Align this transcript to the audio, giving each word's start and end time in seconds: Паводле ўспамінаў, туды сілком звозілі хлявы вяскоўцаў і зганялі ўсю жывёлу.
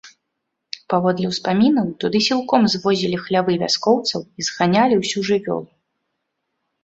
Паводле 0.91 1.27
ўспамінаў, 1.33 1.89
туды 2.03 2.21
сілком 2.27 2.61
звозілі 2.75 3.17
хлявы 3.25 3.53
вяскоўцаў 3.63 4.19
і 4.23 4.41
зганялі 4.47 4.95
ўсю 5.03 5.19
жывёлу. 5.31 5.69